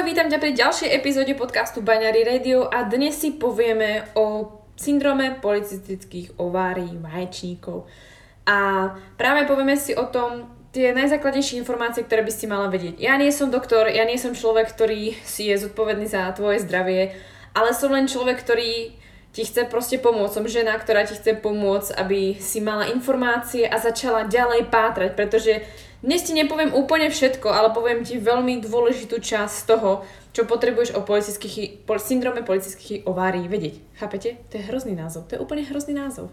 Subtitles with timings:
[0.00, 5.36] Ahoj, vítam ťa pri ďalšej epizóde podcastu Baňary Radio a dnes si povieme o syndrome
[5.44, 7.84] policistických ovárií vaječníkov.
[8.48, 8.88] A
[9.20, 12.96] práve povieme si o tom tie najzákladnejšie informácie, ktoré by si mala vedieť.
[12.96, 17.12] Ja nie som doktor, ja nie som človek, ktorý si je zodpovedný za tvoje zdravie,
[17.52, 18.96] ale som len človek, ktorý
[19.36, 20.32] ti chce proste pomôcť.
[20.32, 25.60] Som žena, ktorá ti chce pomôcť, aby si mala informácie a začala ďalej pátrať, pretože
[26.00, 29.90] dnes ti nepoviem úplne všetko, ale poviem ti veľmi dôležitú časť z toho,
[30.32, 33.84] čo potrebuješ o policických, syndrome policických ovárií vedieť.
[34.00, 34.40] Chápete?
[34.48, 35.28] To je hrozný názov.
[35.28, 36.32] To je úplne hrozný názov.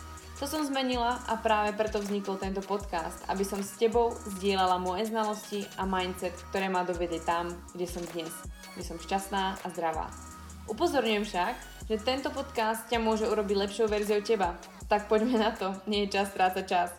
[0.41, 5.13] To som zmenila a práve preto vznikol tento podcast, aby som s tebou zdieľala moje
[5.13, 8.33] znalosti a mindset, ktoré ma dovedie tam, kde som dnes,
[8.73, 10.09] kde som šťastná a zdravá.
[10.65, 11.53] Upozorňujem však,
[11.85, 14.57] že tento podcast ťa môže urobiť lepšou verziou teba.
[14.89, 16.89] Tak poďme na to, nie je čas strácať čas.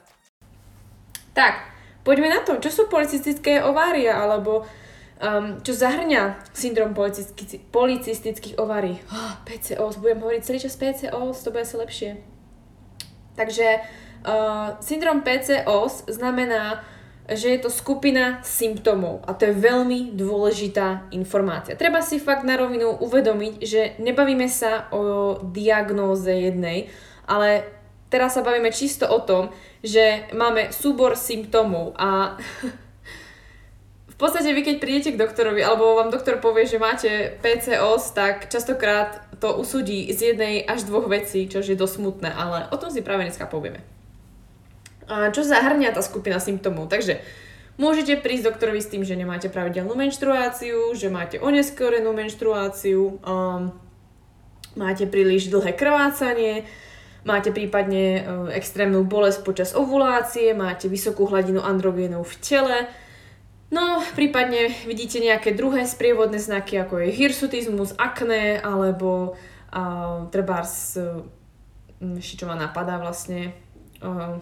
[1.35, 1.67] Tak,
[2.07, 4.71] poďme na to, čo sú policistické ovária, alebo
[5.19, 9.03] um, čo zahrňa syndrom policistických ovárií.
[9.11, 12.32] Oh, PCOS, budem hovoriť celý čas PCOS, to bude asi lepšie.
[13.33, 16.85] Takže uh, syndrom PCOS znamená,
[17.31, 21.79] že je to skupina symptómov a to je veľmi dôležitá informácia.
[21.79, 26.91] Treba si fakt na rovinu uvedomiť, že nebavíme sa o diagnóze jednej,
[27.31, 27.63] ale
[28.11, 32.37] teraz sa bavíme čisto o tom, že máme súbor symptómov a
[34.23, 39.19] podstate vy keď prídete k doktorovi alebo vám doktor povie, že máte PCOS, tak častokrát
[39.43, 43.03] to usúdi z jednej až dvoch vecí, čo je dosť smutné, ale o tom si
[43.03, 43.83] práve dneska povieme.
[45.11, 46.87] A čo zahrňa tá skupina symptómov?
[46.87, 47.19] Takže
[47.83, 53.75] môžete prísť doktorovi s tým, že nemáte pravidelnú menštruáciu, že máte oneskorenú menštruáciu, um,
[54.79, 56.63] máte príliš dlhé krvácanie,
[57.27, 58.23] máte prípadne um,
[58.55, 62.79] extrémnu bolesť počas ovulácie, máte vysokú hladinu androgénov v tele,
[63.73, 71.25] No, prípadne vidíte nejaké druhé sprievodné znaky, ako je hirsutizmus, akné, alebo uh, trebárs, uh,
[72.21, 73.57] ešte čo ma napadá vlastne,
[74.05, 74.37] uh,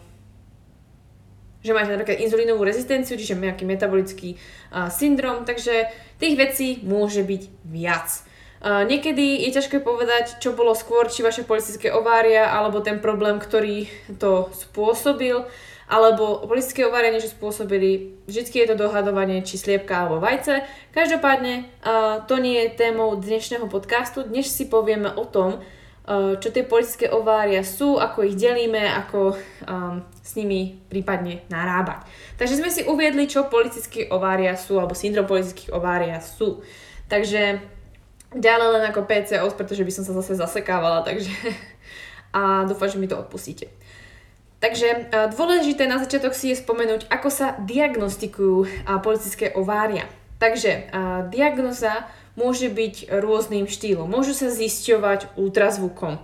[1.62, 5.86] že máte napríklad inzulínovú rezistenciu, čiže nejaký metabolický uh, syndrom, takže
[6.18, 8.10] tých vecí môže byť viac.
[8.58, 13.38] Uh, niekedy je ťažké povedať, čo bolo skôr, či vaše politické ovária, alebo ten problém,
[13.38, 13.86] ktorý
[14.18, 15.46] to spôsobil
[15.90, 20.62] alebo politické ovarenie, že spôsobili, vždy je to dohadovanie, či sliepka alebo vajce.
[20.94, 24.22] Každopádne uh, to nie je témou dnešného podcastu.
[24.22, 29.34] Dnes si povieme o tom, uh, čo tie politické ovária sú, ako ich delíme, ako
[29.34, 32.06] um, s nimi prípadne narábať.
[32.38, 36.62] Takže sme si uviedli, čo politické ovária sú, alebo syndrom politických ovária sú.
[37.10, 37.58] Takže
[38.30, 41.34] ďalej len ako PCOS, pretože by som sa zase zasekávala, takže
[42.38, 43.79] a dúfam, že mi to odpustíte.
[44.60, 48.68] Takže dôležité na začiatok si je spomenúť, ako sa diagnostikujú
[49.00, 50.04] politické ovária.
[50.36, 50.92] Takže
[51.32, 52.04] diagnoza
[52.36, 54.08] môže byť rôznym štýlom.
[54.08, 56.20] Môžu sa zisťovať ultrazvukom,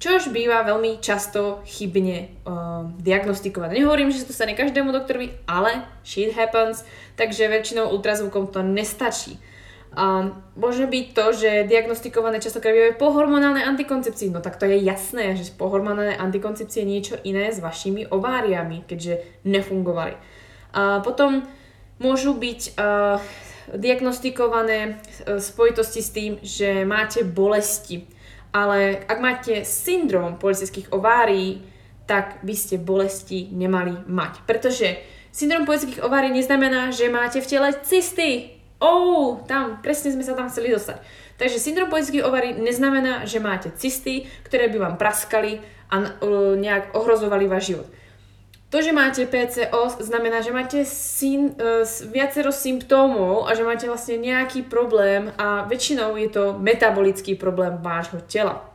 [0.00, 3.76] čož býva veľmi často chybne uh, diagnostikované.
[3.76, 6.86] Nehovorím, že sa to stane každému doktorovi, ale shit happens,
[7.18, 9.36] takže väčšinou ultrazvukom to nestačí.
[9.96, 14.28] A môže byť to, že diagnostikované častokrát bývajú pohormonálne antikoncepcie.
[14.28, 19.44] No tak to je jasné, že pohormonálne antikoncepcie je niečo iné s vašimi ováriami, keďže
[19.48, 20.14] nefungovali.
[20.76, 21.48] A potom
[21.96, 23.16] môžu byť uh,
[23.74, 28.04] diagnostikované v spojitosti s tým, že máte bolesti.
[28.52, 31.64] Ale ak máte syndrom policických ovárií,
[32.08, 34.44] tak by ste bolesti nemali mať.
[34.48, 40.38] Pretože syndrom policických ovárií neznamená, že máte v tele cysty Oh, tam, presne sme sa
[40.38, 41.02] tam chceli dostať.
[41.38, 45.58] Takže syndrom politických ovarí neznamená, že máte cysty, ktoré by vám praskali
[45.90, 47.88] a uh, nejak ohrozovali váš život.
[48.68, 51.82] To, že máte PCOS, znamená, že máte syn, uh,
[52.12, 58.22] viacero symptómov a že máte vlastne nejaký problém a väčšinou je to metabolický problém vášho
[58.30, 58.67] tela.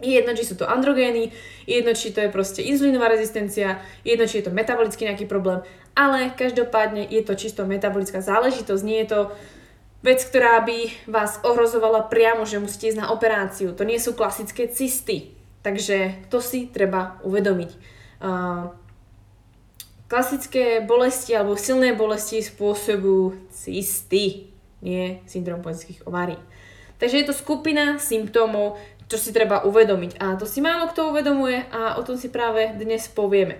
[0.00, 1.32] Je jedno, či sú to androgény,
[1.68, 5.28] je jedno, či to je proste inzulínová rezistencia, je jedno, či je to metabolický nejaký
[5.28, 5.60] problém,
[5.92, 9.20] ale každopádne je to čisto metabolická záležitosť, nie je to
[10.00, 13.76] vec, ktorá by vás ohrozovala priamo, že musíte ísť na operáciu.
[13.76, 17.70] To nie sú klasické cysty, takže to si treba uvedomiť.
[18.20, 18.72] Uh,
[20.08, 24.50] klasické bolesti alebo silné bolesti spôsobujú cysty,
[24.80, 26.40] nie syndrom poľských ovárií.
[27.00, 28.76] Takže je to skupina symptómov,
[29.10, 30.22] čo si treba uvedomiť.
[30.22, 33.58] A to si málo kto uvedomuje a o tom si práve dnes povieme.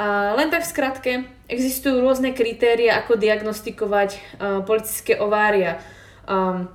[0.00, 1.12] A len tak v skratke,
[1.44, 4.20] existujú rôzne kritéria, ako diagnostikovať uh,
[4.64, 5.76] politické ovária.
[6.24, 6.72] Um,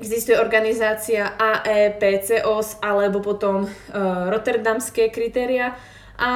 [0.00, 3.70] existuje organizácia AEPCOS alebo potom uh,
[4.32, 5.76] rotterdamské kritéria
[6.16, 6.30] a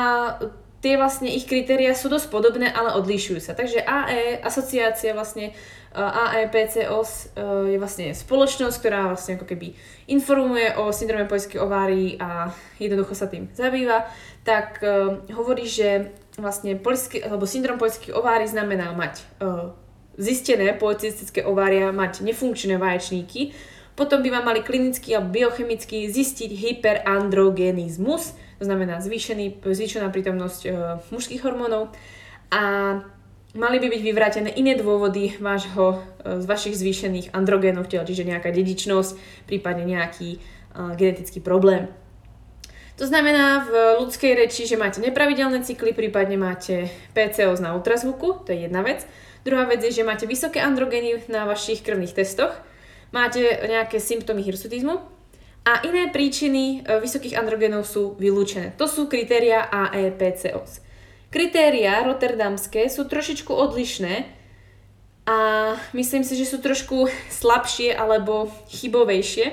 [0.79, 3.53] tie vlastne ich kritéria sú dosť podobné, ale odlišujú sa.
[3.55, 5.53] Takže AE, asociácia vlastne
[5.97, 7.35] AEPCOS
[7.73, 9.75] je vlastne spoločnosť, ktorá vlastne ako keby
[10.13, 14.07] informuje o syndrome poľskej ovárii a jednoducho sa tým zabýva,
[14.45, 19.73] tak uh, hovorí, že vlastne poľský, alebo syndrom poľských ovárií znamená mať uh,
[20.21, 23.57] zistené polycystické ovária, mať nefunkčné vaječníky,
[23.99, 30.69] potom by vám mali klinicky alebo biochemicky zistiť hyperandrogenizmus, to znamená zvýšený, zvýšená prítomnosť e,
[31.14, 31.94] mužských hormónov
[32.50, 32.62] a
[33.55, 38.26] mali by byť vyvrátené iné dôvody vášho, e, z vašich zvýšených androgénov v tele, čiže
[38.26, 40.38] nejaká dedičnosť, prípadne nejaký e,
[40.99, 41.87] genetický problém.
[42.99, 48.50] To znamená v ľudskej reči, že máte nepravidelné cykly, prípadne máte PCOS na ultrazvuku, to
[48.50, 49.06] je jedna vec.
[49.46, 52.50] Druhá vec je, že máte vysoké androgény na vašich krvných testoch,
[53.14, 53.38] máte
[53.70, 55.18] nejaké symptómy hirsutizmu,
[55.69, 58.73] a iné príčiny e, vysokých androgenov sú vylúčené.
[58.81, 60.81] To sú kritéria AEPCOS.
[61.29, 64.25] Kritéria rotterdamské sú trošičku odlišné
[65.29, 65.37] a
[65.93, 69.53] myslím si, že sú trošku slabšie alebo chybovejšie,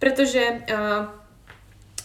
[0.00, 1.12] pretože uh,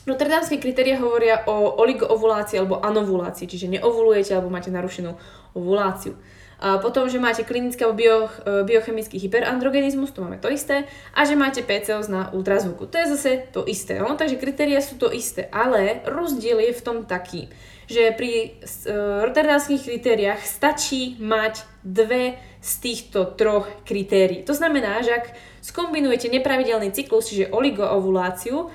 [0.03, 5.15] rotterdamské kritéria hovoria o oligoovulácii alebo anovulácii, čiže neovulujete alebo máte narušenú
[5.55, 6.19] ovuláciu.
[6.57, 11.37] Potom, že máte klinický alebo bio, e, biochemický hyperandrogenizmus, to máme to isté, a že
[11.37, 12.89] máte PCOS na ultrazvuku.
[12.89, 14.01] To je zase to isté.
[14.01, 14.17] No?
[14.17, 17.45] Takže kritéria sú to isté, ale rozdiel je v tom taký,
[17.85, 24.41] že pri uh, rotterdamských kritériách stačí mať dve z týchto troch kritérií.
[24.43, 25.25] To znamená, že ak
[25.61, 28.67] skombinujete nepravidelný cyklus, čiže oligoovuláciu,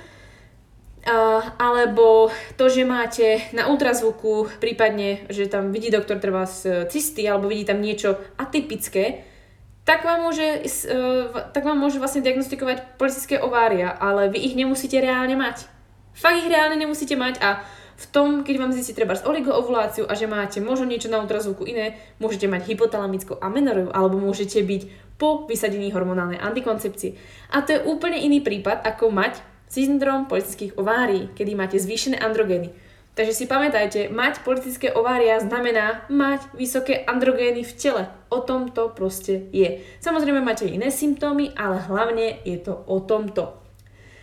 [1.59, 7.51] alebo to, že máte na ultrazvuku, prípadne, že tam vidí doktor treba z cysty, alebo
[7.51, 9.27] vidí tam niečo atypické,
[9.83, 14.95] tak vám môže, uh, tak vám môže vlastne diagnostikovať politické ovária, ale vy ich nemusíte
[15.03, 15.67] reálne mať.
[16.15, 17.67] Fakt ich reálne nemusíte mať a
[17.99, 21.67] v tom, keď vám zistí treba z oligoovuláciu a že máte možno niečo na ultrazvuku
[21.67, 24.83] iné, môžete mať hypotalamickú amenoreu alebo môžete byť
[25.19, 27.15] po vysadení hormonálnej antikoncepcie.
[27.55, 32.69] A to je úplne iný prípad, ako mať syndrom politických ovárií, kedy máte zvýšené androgény.
[33.13, 38.03] Takže si pamätajte, mať politické ovária znamená mať vysoké androgény v tele.
[38.33, 39.85] O tom to proste je.
[40.01, 43.53] Samozrejme máte iné symptómy, ale hlavne je to o tomto.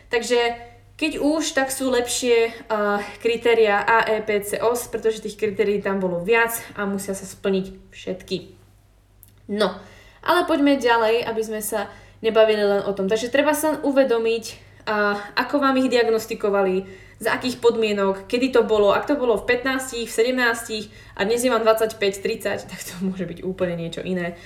[0.10, 0.58] Takže
[0.98, 6.90] keď už, tak sú lepšie uh, kritéria AEPCOS, pretože tých kritérií tam bolo viac a
[6.90, 8.38] musia sa splniť všetky.
[9.54, 9.78] No,
[10.26, 11.94] ale poďme ďalej, aby sme sa
[12.26, 13.08] nebavili len o tom.
[13.08, 18.96] Takže treba sa uvedomiť, a ako vám ich diagnostikovali, za akých podmienok, kedy to bolo,
[18.96, 22.96] ak to bolo v 15, v 17 a dnes je vám 25, 30, tak to
[23.04, 24.40] môže byť úplne niečo iné.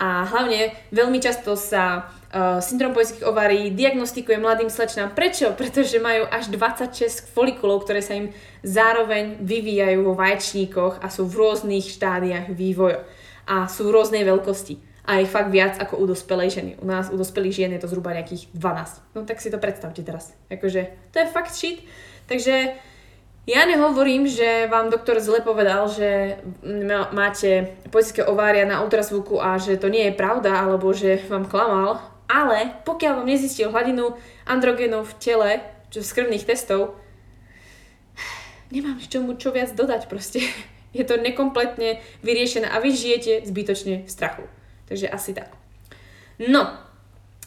[0.00, 5.12] A hlavne veľmi často sa uh, syndrom poľských ovárií diagnostikuje mladým slečnám.
[5.12, 5.52] Prečo?
[5.52, 8.32] Pretože majú až 26 folikulov, ktoré sa im
[8.64, 13.04] zároveň vyvíjajú vo vaječníkoch a sú v rôznych štádiách vývoja
[13.44, 16.72] a sú v rôznej veľkosti a je fakt viac ako u dospelej ženy.
[16.82, 19.16] U nás, u dospelých žien je to zhruba nejakých 12.
[19.16, 20.36] No tak si to predstavte teraz.
[20.52, 21.82] Akože, to je fakt shit.
[22.28, 22.76] Takže
[23.48, 26.38] ja nehovorím, že vám doktor zle povedal, že
[27.16, 31.98] máte politické ovária na ultrazvuku a že to nie je pravda, alebo že vám klamal,
[32.30, 34.14] ale pokiaľ vám nezistil hladinu
[34.46, 35.50] androgenov v tele,
[35.90, 36.94] čo z krvných testov,
[38.70, 40.44] nemám čomu čo viac dodať proste.
[40.90, 44.42] Je to nekompletne vyriešené a vy žijete zbytočne v strachu.
[44.90, 45.54] Takže asi tak.
[46.42, 46.66] No,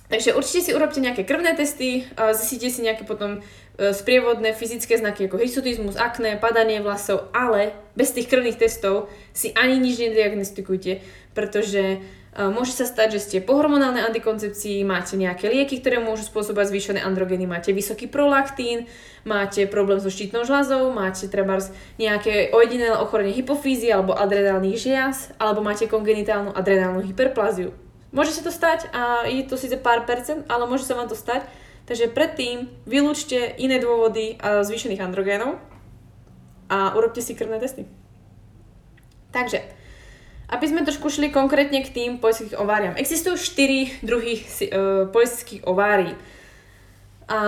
[0.07, 3.43] takže určite si urobte nejaké krvné testy, zistíte si nejaké potom
[3.75, 9.51] e, sprievodné fyzické znaky ako hirsutizmus, akné, padanie vlasov, ale bez tých krvných testov si
[9.51, 11.03] ani nič nediagnostikujte,
[11.35, 11.99] pretože
[12.33, 16.99] môže sa stať, že ste po hormonálnej antikoncepcii, máte nejaké lieky, ktoré môžu spôsobovať zvýšené
[17.05, 18.89] androgeny, máte vysoký prolaktín,
[19.21, 21.61] máte problém so štítnou žľazou, máte treba
[22.01, 27.69] nejaké ojedinelé ochorenie hypofízy alebo adrenálnych žiaz, alebo máte kongenitálnu adrenálnu hyperplaziu.
[28.13, 31.17] Môže sa to stať a je to síce pár percent, ale môže sa vám to
[31.17, 31.45] stať.
[31.83, 35.59] Takže predtým vylúčte iné dôvody zvýšených androgénov
[36.71, 37.83] a urobte si krvné testy.
[39.35, 39.65] Takže,
[40.53, 42.93] Aby sme trošku šli konkrétne k tým polycystickým ováriám.
[43.01, 46.13] Existujú 4 druhy uh, polycystických ovárií.
[47.25, 47.39] A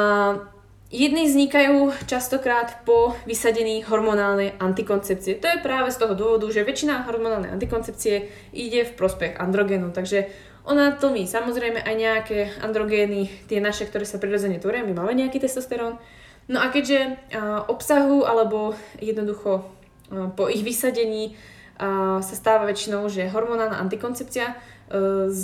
[0.90, 5.38] jedny vznikajú častokrát po vysadení hormonálnej antikoncepcie.
[5.38, 8.16] To je práve z toho dôvodu, že väčšina hormonálnej antikoncepcie
[8.56, 10.32] ide v prospech androgenu, takže
[10.66, 15.38] ona tlmí samozrejme aj nejaké androgény, tie naše, ktoré sa prirodzene tvoria, my máme nejaký
[15.38, 16.02] testosterón.
[16.46, 21.38] No a keďže uh, obsahu alebo jednoducho uh, po ich vysadení
[21.80, 24.56] sa stáva väčšinou, že hormonálna antikoncepcia
[25.32, 25.44] s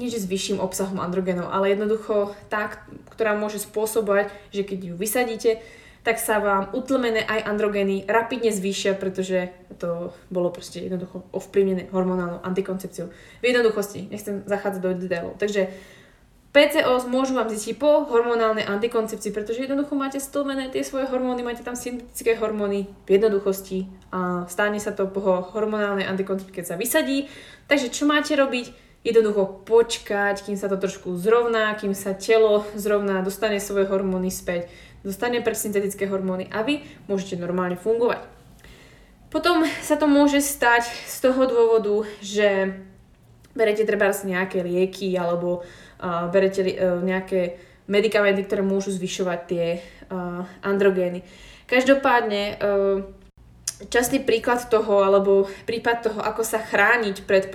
[0.00, 2.72] nie že s vyšším obsahom androgenov, ale jednoducho tá,
[3.12, 5.60] ktorá môže spôsobovať, že keď ju vysadíte,
[6.00, 12.40] tak sa vám utlmené aj androgeny rapidne zvýšia, pretože to bolo proste jednoducho ovplyvnené hormonálnou
[12.40, 13.12] antikoncepciou.
[13.12, 15.36] V jednoduchosti, nechcem zachádzať do detailov.
[15.36, 15.68] Takže
[16.50, 21.62] PCOS môžu vám zistiť po hormonálnej antikoncepcii, pretože jednoducho máte stlmené tie svoje hormóny, máte
[21.62, 27.30] tam syntetické hormóny v jednoduchosti a stane sa to po hormonálnej antikoncepcii, keď sa vysadí.
[27.70, 28.90] Takže čo máte robiť?
[29.00, 34.68] jednoducho počkať, kým sa to trošku zrovná, kým sa telo zrovná, dostane svoje hormóny späť,
[35.00, 38.20] dostane pre syntetické hormóny a vy môžete normálne fungovať.
[39.32, 42.76] Potom sa to môže stať z toho dôvodu, že
[43.54, 45.62] berete treba nejaké lieky alebo
[46.00, 49.64] uh, berete uh, nejaké medikamenty, ktoré môžu zvyšovať tie
[50.08, 51.26] uh, androgény.
[51.66, 53.02] Každopádne uh,
[53.90, 57.50] častý príklad toho, alebo prípad toho, ako sa chrániť pred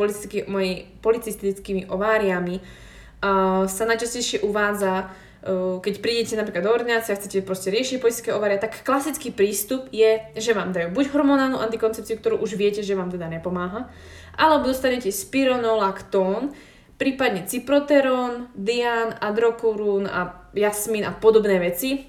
[0.99, 7.71] policistickými ováriami, uh, sa najčastejšie uvádza, uh, keď prídete napríklad do ordinácie a chcete proste
[7.71, 12.59] riešiť politické ovária, tak klasický prístup je, že vám dajú buď hormonálnu antikoncepciu, ktorú už
[12.59, 13.87] viete, že vám teda nepomáha,
[14.35, 16.51] alebo dostanete spironolaktón,
[16.95, 22.07] prípadne ciproterón, dian, adrokurún a jasmín a podobné veci.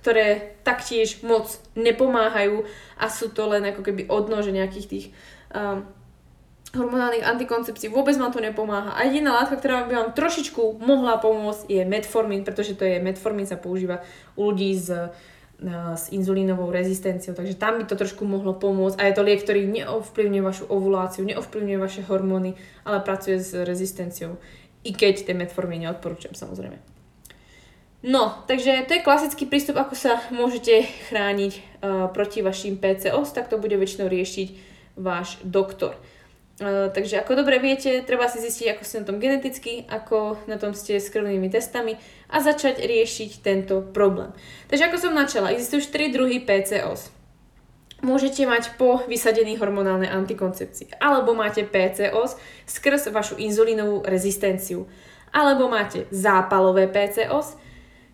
[0.00, 2.64] Ktoré taktiež moc nepomáhajú
[2.96, 5.06] a sú to len ako keby odnože nejakých tých
[6.70, 7.90] hormonálnych antikoncepcií.
[7.90, 8.94] Vôbec vám to nepomáha.
[8.94, 13.44] A jediná látka, ktorá by vám trošičku mohla pomôcť je metformín, pretože to je metformín
[13.44, 14.06] sa používa
[14.38, 14.88] u ľudí s,
[15.96, 18.96] s inzulínovou rezistenciou, takže tam by to trošku mohlo pomôcť.
[18.96, 22.56] A je to liek, ktorý neovplyvňuje vašu ovuláciu, neovplyvňuje vaše hormóny,
[22.88, 24.40] ale pracuje s rezistenciou.
[24.80, 26.80] I keď ten metformín neodporúčam samozrejme.
[28.00, 33.52] No, takže to je klasický prístup, ako sa môžete chrániť uh, proti vašim PCOS, tak
[33.52, 34.48] to bude väčšinou riešiť
[34.96, 36.00] váš doktor.
[36.60, 40.60] Uh, takže ako dobre viete, treba si zistiť, ako ste na tom geneticky, ako na
[40.60, 41.96] tom ste s krvnými testami
[42.28, 44.28] a začať riešiť tento problém.
[44.68, 47.16] Takže ako som načala, existujú 4 druhy PCOS.
[48.04, 52.36] Môžete mať po vysadení hormonálnej antikoncepcii, alebo máte PCOS
[52.68, 54.84] skrz vašu inzulínovú rezistenciu,
[55.32, 57.56] alebo máte zápalové PCOS,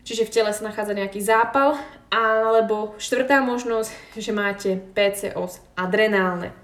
[0.07, 1.75] čiže v tele sa nachádza nejaký zápal,
[2.15, 6.55] alebo štvrtá možnosť, že máte PCOS adrenálne.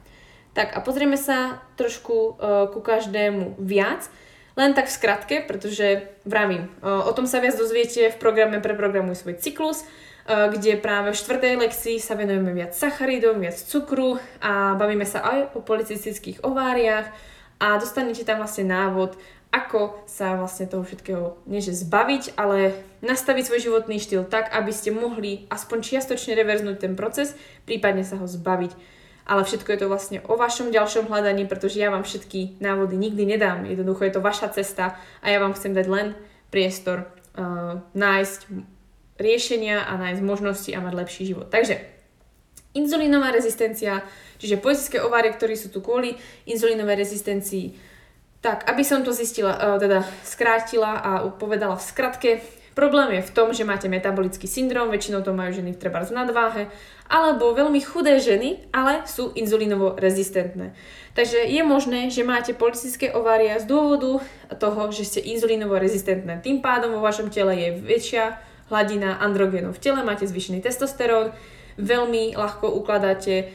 [0.52, 4.04] Tak a pozrieme sa trošku uh, ku každému viac,
[4.52, 9.24] len tak v skratke, pretože vravím, uh, o tom sa viac dozviete v programe Preprogramuj
[9.24, 14.76] svoj cyklus, uh, kde práve v štvrtej lekcii sa venujeme viac sacharidom, viac cukru a
[14.76, 17.08] bavíme sa aj o policistických ováriách
[17.56, 19.16] a dostanete tam vlastne návod,
[19.52, 22.72] ako sa vlastne toho všetkého, nie že zbaviť, ale
[23.04, 27.36] nastaviť svoj životný štýl tak, aby ste mohli aspoň čiastočne reverznúť ten proces,
[27.68, 28.72] prípadne sa ho zbaviť.
[29.22, 33.22] Ale všetko je to vlastne o vašom ďalšom hľadaní, pretože ja vám všetky návody nikdy
[33.22, 33.62] nedám.
[33.62, 36.06] Jednoducho je to vaša cesta a ja vám chcem dať len
[36.50, 37.06] priestor
[37.38, 38.50] uh, nájsť
[39.22, 41.46] riešenia a nájsť možnosti a mať lepší život.
[41.48, 41.78] Takže
[42.74, 44.02] inzulínová rezistencia,
[44.42, 46.18] čiže poetické ovárie, ktorí sú tu kvôli
[46.50, 47.66] inzulínovej rezistencii,
[48.42, 52.30] tak, aby som to zistila, uh, teda skrátila a povedala v skratke,
[52.74, 56.62] problém je v tom, že máte metabolický syndrom, väčšinou to majú ženy treba v nadváhe,
[57.08, 60.72] alebo veľmi chudé ženy, ale sú inzulínovo rezistentné.
[61.12, 64.24] Takže je možné, že máte policistické ovária z dôvodu
[64.56, 66.40] toho, že ste inzulínovo rezistentné.
[66.40, 68.40] Tým pádom vo vašom tele je väčšia
[68.72, 71.36] hladina androgénov v tele, máte zvýšený testosterón,
[71.76, 73.52] veľmi ľahko ukladáte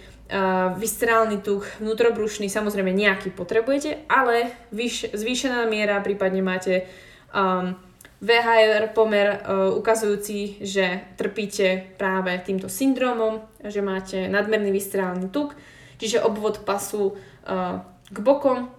[0.77, 6.83] viscerálny tuk, vnútrobrušný, samozrejme nejaký potrebujete, ale vyš, zvýšená miera, prípadne máte
[7.31, 7.79] um,
[8.17, 15.53] VHR pomer uh, ukazujúci, že trpíte práve týmto syndromom, že máte nadmerný viscerálny tuk,
[16.01, 17.77] čiže obvod pasu uh,
[18.09, 18.73] k bokom,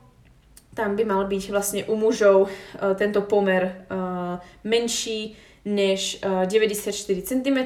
[0.75, 2.47] tam by mal byť vlastne u mužov
[3.03, 3.83] tento pomer
[4.63, 5.35] menší
[5.67, 6.95] než uh, 94
[7.27, 7.59] cm,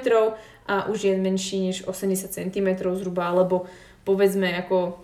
[0.67, 3.67] a už je menší než 80 cm zhruba, alebo
[4.05, 4.97] povedzme ako,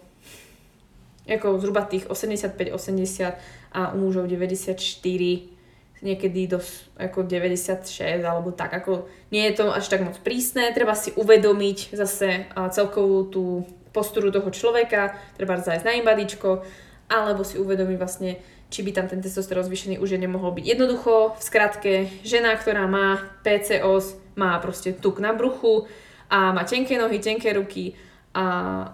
[1.29, 3.37] ako zhruba tých 85-80
[3.73, 5.58] a u mužov 94
[6.03, 6.59] niekedy do
[6.99, 11.95] ako 96 alebo tak, ako nie je to až tak moc prísne, treba si uvedomiť
[11.95, 13.45] zase celkovú tú
[13.91, 16.63] posturu toho človeka, treba zájsť na imbadičko,
[17.09, 18.39] alebo si uvedomiť vlastne,
[18.69, 20.65] či by tam ten testosterón zvýšený už nemohol byť.
[20.65, 25.89] Jednoducho, v skratke, žena, ktorá má PCOS, má proste tuk na bruchu
[26.29, 27.97] a má tenké nohy, tenké ruky,
[28.37, 28.45] a,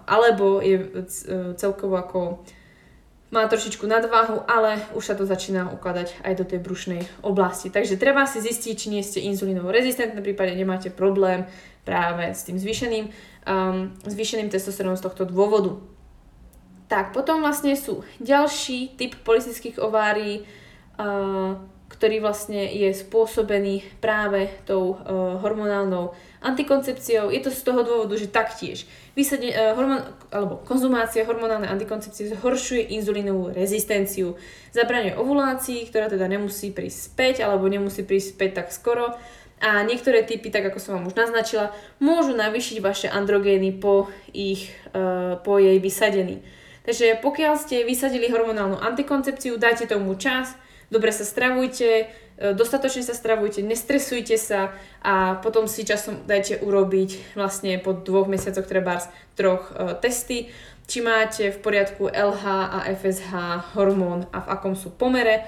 [0.07, 0.87] alebo je e,
[1.59, 2.41] celkovo ako
[3.33, 7.73] má trošičku nadváhu, ale už sa to začína ukladať aj do tej brušnej oblasti.
[7.73, 11.49] Takže treba si zistiť, či nie ste inzulínovo rezistentné, prípade nemáte problém
[11.81, 15.81] práve s tým zvýšeným, um, zvýšeným testosterónom z tohto dôvodu.
[16.85, 20.45] Tak, potom vlastne sú ďalší typ polistických ovárií,
[21.01, 21.57] uh,
[21.95, 26.11] ktorý vlastne je spôsobený práve tou uh, hormonálnou
[26.43, 27.31] antikoncepciou.
[27.31, 28.83] Je to z toho dôvodu, že taktiež
[29.15, 34.35] vysadne, uh, hormon, alebo konzumácia hormonálnej antikoncepcie zhoršuje inzulínovú rezistenciu.
[34.75, 39.15] Zabraňuje ovulácii, ktorá teda nemusí prísť späť, alebo nemusí prísť späť tak skoro.
[39.63, 41.71] A niektoré typy, tak ako som vám už naznačila,
[42.03, 46.43] môžu navýšiť vaše androgény po, ich, uh, po jej vysadení.
[46.85, 50.53] Takže pokiaľ ste vysadili hormonálnu antikoncepciu, dajte tomu čas,
[50.95, 52.07] dobre sa stravujte,
[52.39, 54.71] e, dostatočne sa stravujte, nestresujte sa
[55.03, 60.47] a potom si časom dajte urobiť vlastne po dvoch mesiacoch trebárs troch uh, testy,
[60.87, 63.31] či máte v poriadku LH a FSH
[63.75, 65.43] hormón a v akom sú pomere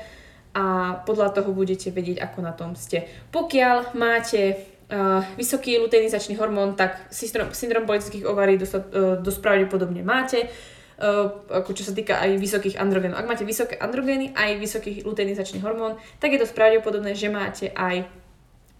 [0.51, 3.07] a podľa toho budete vedieť, ako na tom ste.
[3.31, 4.59] Pokiaľ máte
[4.91, 10.51] uh, vysoký luteinizačný hormón, tak syndrom, syndrom politických ovarí uh, dosť pravdepodobne máte
[10.97, 13.21] ako čo sa týka aj vysokých androgénov.
[13.21, 18.09] Ak máte vysoké androgény, aj vysoký luteinizačný hormón, tak je dosť pravdepodobné, že máte aj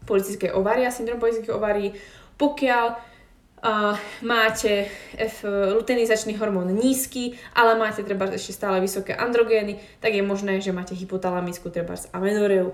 [0.10, 1.94] politické ovária, syndrom politických ovárií.
[2.42, 3.94] Pokiaľ uh,
[4.26, 5.46] máte F,
[5.78, 10.98] luteinizačný hormón nízky, ale máte treba ešte stále vysoké androgény, tak je možné, že máte
[10.98, 12.74] hypotalamickú treba amenoreu.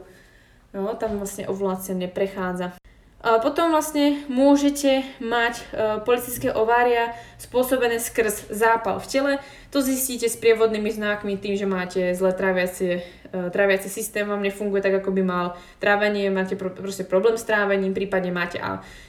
[0.72, 2.80] No, tam vlastne ovulácia neprechádza.
[3.24, 5.64] Potom vlastne môžete mať e,
[6.04, 9.34] politické ovária spôsobené skrz zápal v tele.
[9.72, 13.00] To zistíte s prievodnými znakmi tým, že máte zlé tráviacie,
[13.32, 17.96] e, tráviacie systém, vám nefunguje tak, ako by mal trávenie, máte proste problém s trávením,
[17.96, 18.60] prípadne máte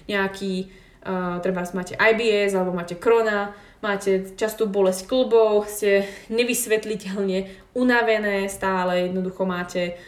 [0.07, 0.71] nejaký,
[1.03, 3.51] e, treba máte IBS alebo máte krona,
[3.83, 9.99] máte častú bolesť klbov, ste nevysvetliteľne unavené, stále jednoducho máte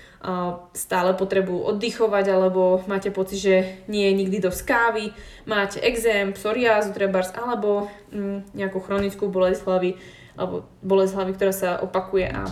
[0.74, 5.04] stále potrebu oddychovať alebo máte pocit, že nie je nikdy dosť kávy,
[5.46, 9.90] máte exém, psoriázu trebárs alebo mm, nejakú chronickú bolesť hlavy
[10.34, 12.48] alebo bolesť hlavy, ktorá sa opakuje a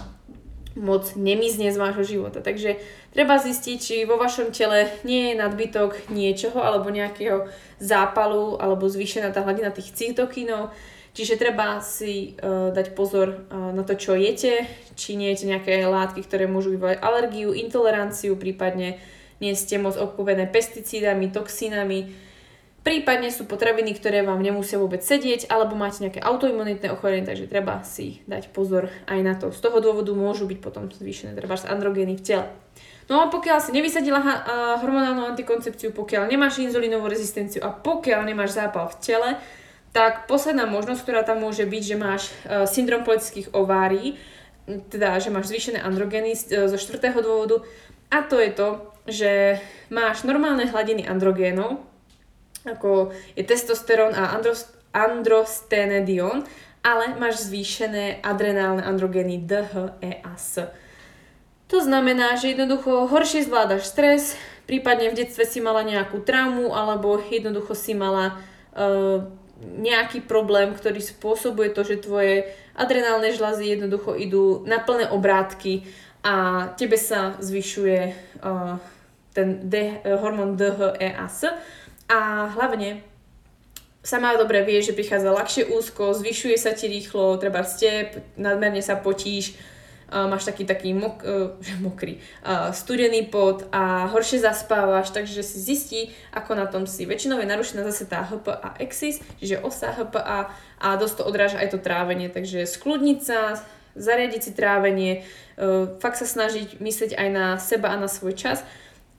[0.75, 2.43] moc nemizne z vášho života.
[2.43, 2.83] Takže
[3.15, 7.47] treba zistiť, či vo vašom tele nie je nadbytok niečoho alebo nejakého
[7.79, 10.75] zápalu alebo zvýšená tá hladina tých cytokínov,
[11.15, 14.67] Čiže treba si uh, dať pozor uh, na to, čo jete,
[14.99, 18.99] či nie jete nejaké látky, ktoré môžu vyvolať alergiu, intoleranciu, prípadne
[19.39, 22.11] nie ste moc obklopené pesticídami, toxínami,
[22.83, 27.87] prípadne sú potraviny, ktoré vám nemusia vôbec sedieť, alebo máte nejaké autoimunitné ochorenie, takže treba
[27.87, 29.55] si dať pozor aj na to.
[29.55, 32.47] Z toho dôvodu môžu byť potom zvýšené treba androgény v tele.
[33.07, 34.43] No a pokiaľ si nevysadila ha-
[34.81, 39.31] hormonálnu antikoncepciu, pokiaľ nemáš inzulínovú rezistenciu a pokiaľ nemáš zápal v tele,
[39.95, 44.19] tak posledná možnosť, ktorá tam môže byť, že máš uh, syndrom politických ovárií,
[44.67, 47.63] teda, že máš zvýšené androgeny uh, zo štvrtého dôvodu
[48.11, 48.69] a to je to,
[49.07, 49.63] že
[49.95, 51.87] máš normálne hladiny androgénov,
[52.67, 56.43] ako je testosterón a andros, androstenedion,
[56.83, 60.35] ale máš zvýšené adrenálne androgény D, H, E a.
[61.73, 64.37] To znamená, že jednoducho horšie zvládaš stres,
[64.69, 68.37] prípadne v detstve si mala nejakú traumu, alebo jednoducho si mala
[68.77, 69.25] uh,
[69.63, 75.87] nejaký problém, ktorý spôsobuje to, že tvoje adrenálne žlazy jednoducho idú na plné obrátky
[76.27, 78.01] a tebe sa zvyšuje
[78.43, 78.77] uh,
[79.35, 81.53] ten D, hormón DHEAS
[82.11, 83.03] a hlavne
[84.05, 89.01] sama dobre vie, že prichádza ľahšie úzko, zvyšuje sa ti rýchlo, treba step, nadmerne sa
[89.01, 89.57] potíš,
[90.11, 96.01] máš taký taký mok, uh, mokrý, uh, studený pot a horšie zaspávaš, takže si zistí,
[96.33, 97.09] ako na tom si.
[97.09, 101.75] Väčšinou je narušená zase tá HPA axis, čiže osa HPA a dosť to odráža aj
[101.75, 103.59] to trávenie, takže skľudniť sa,
[103.97, 105.13] zariadiť si trávenie,
[105.57, 108.63] uh, fakt sa snažiť myslieť aj na seba a na svoj čas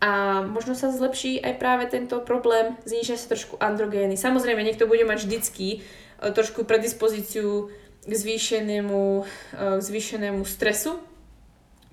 [0.03, 4.19] a možno sa zlepší aj práve tento problém, znižia sa trošku androgény.
[4.19, 5.81] Samozrejme, niekto bude mať vždycky
[6.19, 7.71] trošku predispozíciu
[8.05, 11.01] k zvýšenému, eh, k zvýšenému stresu.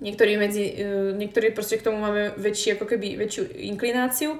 [0.01, 4.37] Niektorí, medzi, eh, niektorí proste k tomu máme väčší, ako keby väčšiu inklináciu,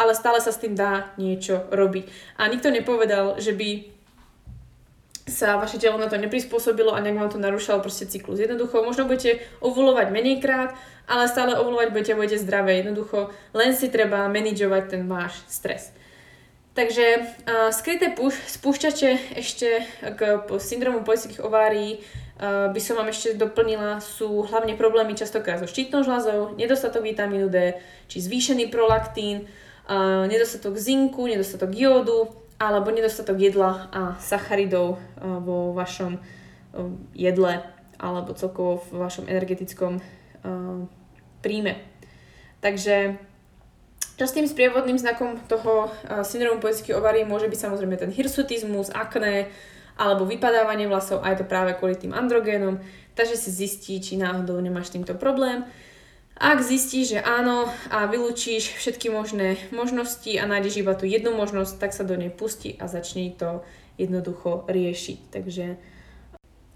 [0.00, 2.36] ale stále sa s tým dá niečo robiť.
[2.40, 4.00] A nikto nepovedal, že by
[5.30, 8.42] sa vaše telo na to neprispôsobilo a nejak vám to narúšalo proste cyklus.
[8.42, 10.74] Jednoducho, možno budete ovulovať menejkrát,
[11.06, 12.82] ale stále ovulovať budete, budete zdravé.
[12.82, 15.94] Jednoducho, len si treba manažovať ten váš stres.
[16.80, 19.84] Takže uh, skryté puš, spúšťače ešte
[20.16, 20.20] k
[20.56, 22.00] syndromu polycystických ovárií
[22.40, 27.76] by som vám ešte doplnila sú hlavne problémy častokrát so štítnou žľazou, nedostatok vitamínu D,
[28.08, 35.76] či zvýšený prolaktín, uh, nedostatok zinku, nedostatok jódu alebo nedostatok jedla a sacharidov uh, vo
[35.76, 36.16] vašom
[37.12, 37.60] jedle
[38.00, 40.00] alebo celkovo v vašom energetickom
[41.42, 41.82] príjme.
[42.64, 43.18] Takže
[44.20, 49.48] Častým sprievodným znakom toho uh, syndromu poetických ovarí môže byť samozrejme ten hirsutizmus, akné
[49.96, 52.84] alebo vypadávanie vlasov a je to práve kvôli tým androgénom,
[53.16, 55.64] takže si zistí, či náhodou nemáš týmto problém.
[56.36, 61.80] Ak zistíš, že áno a vylúčíš všetky možné možnosti a nájdeš iba tú jednu možnosť,
[61.80, 63.64] tak sa do nej pusti a začni to
[63.96, 65.32] jednoducho riešiť.
[65.32, 65.80] Takže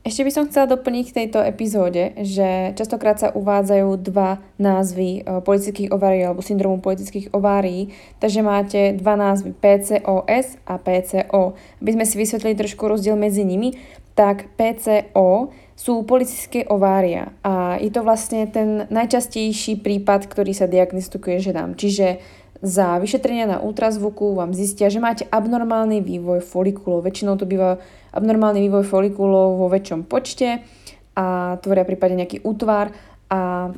[0.04, 5.40] ešte by som chcela doplniť k tejto epizóde, že častokrát sa uvádzajú dva názvy e,
[5.40, 7.88] politických ovárií alebo syndromu politických ovárií,
[8.20, 11.56] takže máte dva názvy PCOS a PCO.
[11.80, 13.80] Aby sme si vysvetlili trošku rozdiel medzi nimi,
[14.12, 21.42] tak PCO sú politické ovária a je to vlastne ten najčastejší prípad, ktorý sa diagnostikuje
[21.42, 21.74] ženám.
[21.74, 22.22] Čiže
[22.64, 27.04] za vyšetrenia na ultrazvuku vám zistia, že máte abnormálny vývoj folikulov.
[27.04, 27.76] Väčšinou to býva
[28.16, 30.64] abnormálny vývoj folikulov vo väčšom počte
[31.12, 32.96] a tvoria prípadne nejaký útvar
[33.28, 33.70] a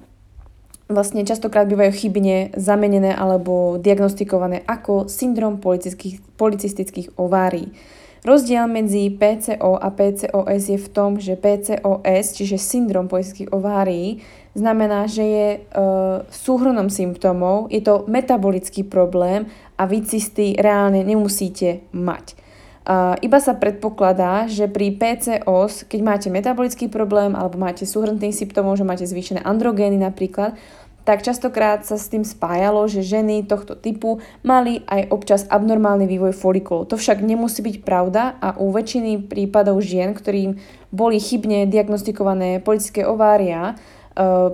[0.86, 5.58] vlastne častokrát bývajú chybne zamenené alebo diagnostikované ako syndrom
[6.38, 7.74] policistických ovárií.
[8.26, 14.22] Rozdiel medzi PCO a PCOS je v tom, že PCOS, čiže syndrom policistických ovárií,
[14.56, 15.58] znamená, že je e,
[16.32, 22.48] súhrnom symptómov, je to metabolický problém a vy cysty reálne nemusíte mať.
[22.86, 28.78] Uh, iba sa predpokladá, že pri PCOS, keď máte metabolický problém alebo máte súhrn symptómov,
[28.78, 30.54] že máte zvýšené androgény napríklad,
[31.02, 36.34] tak častokrát sa s tým spájalo, že ženy tohto typu mali aj občas abnormálny vývoj
[36.34, 36.90] folikulov.
[36.90, 40.58] To však nemusí byť pravda a u väčšiny prípadov žien, ktorým
[40.90, 43.78] boli chybne diagnostikované politické ovária,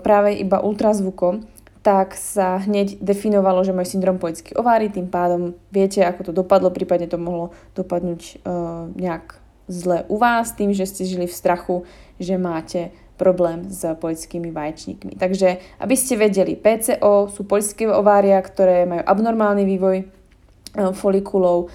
[0.02, 1.46] práve iba ultrazvukom,
[1.82, 6.70] tak sa hneď definovalo, že majú syndrom poetických ovári, tým pádom viete, ako to dopadlo,
[6.70, 11.82] prípadne to mohlo dopadnúť uh, nejak zle u vás, tým, že ste žili v strachu,
[12.22, 15.18] že máte problém s poetickými vaječníkmi.
[15.18, 21.66] Takže, aby ste vedeli, PCO sú poetické ovária, ktoré majú abnormálny vývoj uh, folikulov,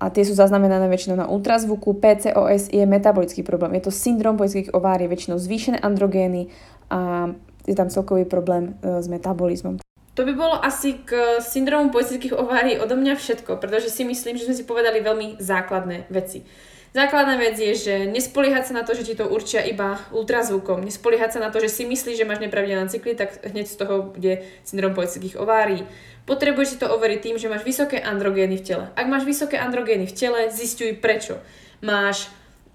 [0.00, 2.00] a tie sú zaznamenané väčšinou na ultrazvuku.
[2.00, 3.76] PCOS je metabolický problém.
[3.76, 6.48] Je to syndrom poetických ovárií, väčšinou zvýšené androgény
[6.92, 7.32] a
[7.64, 9.80] je tam celkový problém e, s metabolizmom.
[10.12, 14.44] To by bolo asi k syndromu poetických ovárií odo mňa všetko, pretože si myslím, že
[14.44, 16.44] sme si povedali veľmi základné veci.
[16.92, 20.84] Základná vec je, že nespoliehať sa na to, že ti to určia iba ultrazvukom.
[20.84, 24.12] Nespoliehať sa na to, že si myslíš, že máš nepravidelné cykly, tak hneď z toho
[24.12, 25.88] bude syndrom poetických ovárií.
[26.28, 28.84] Potrebuješ si to overiť tým, že máš vysoké androgény v tele.
[28.92, 31.40] Ak máš vysoké androgény v tele, zistuj prečo.
[31.80, 32.28] Máš,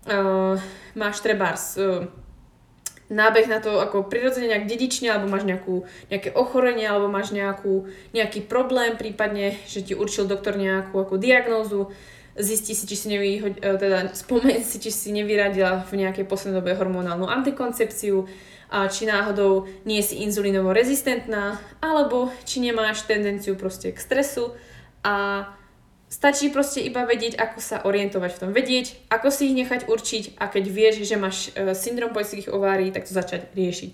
[0.10, 0.58] uh,
[0.98, 2.10] máš trebárs uh,
[3.08, 7.88] nábeh na to ako prirodzene nejak dedične, alebo máš nejakú, nejaké ochorenie, alebo máš nejakú,
[8.12, 11.92] nejaký problém, prípadne, že ti určil doktor nejakú ako diagnózu,
[12.38, 16.62] zistí si, či si nevyhoď, e, teda spomeň si, či si nevyradila v nejakej poslednej
[16.62, 18.28] dobe hormonálnu antikoncepciu,
[18.68, 24.52] a či náhodou nie si inzulinovo rezistentná, alebo či nemáš tendenciu proste k stresu
[25.08, 25.48] a
[26.08, 28.50] Stačí proste iba vedieť, ako sa orientovať v tom.
[28.56, 32.96] Vedieť, ako si ich nechať určiť a keď vieš, že máš e, syndrom poľských ovárií,
[32.96, 33.90] tak to začať riešiť.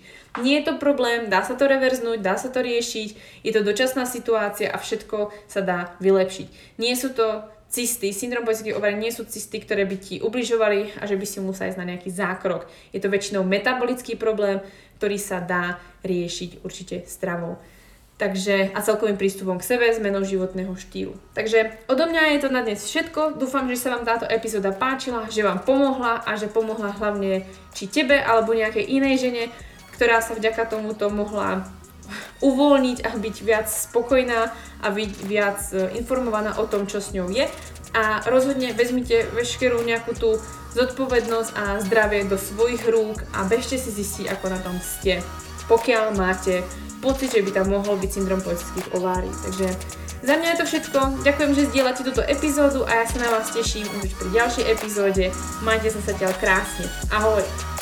[0.45, 4.05] Nie je to problém, dá sa to reverznúť, dá sa to riešiť, je to dočasná
[4.05, 6.77] situácia a všetko sa dá vylepšiť.
[6.77, 11.09] Nie sú to cysty, syndrom poľských ovárií nie sú cysty, ktoré by ti ubližovali a
[11.09, 12.69] že by si musel ísť na nejaký zákrok.
[12.93, 14.61] Je to väčšinou metabolický problém,
[15.01, 17.57] ktorý sa dá riešiť určite stravou.
[18.23, 21.11] Takže, a celkovým prístupom k sebe, zmenou životného štýlu.
[21.35, 23.35] Takže odo mňa je to na dnes všetko.
[23.35, 27.43] Dúfam, že sa vám táto epizóda páčila, že vám pomohla a že pomohla hlavne
[27.75, 29.43] či tebe alebo nejakej inej žene,
[29.99, 31.67] ktorá sa vďaka tomuto mohla
[32.39, 37.27] uvoľniť a byť viac spokojná a byť viac e, informovaná o tom, čo s ňou
[37.27, 37.43] je.
[37.91, 40.39] A rozhodne vezmite veškerú nejakú tú
[40.79, 45.19] zodpovednosť a zdravie do svojich rúk a bežte si zistiť, ako na tom ste.
[45.67, 46.63] Pokiaľ máte
[47.03, 49.35] pocit, že by tam mohol byť syndrom poľských ovárií.
[49.43, 49.67] Takže
[50.23, 50.99] za mňa je to všetko.
[51.27, 55.25] Ďakujem, že zdieľate túto epizódu a ja sa na vás teším už pri ďalšej epizóde.
[55.59, 56.87] Majte sa zatiaľ krásne.
[57.11, 57.72] Ahoj!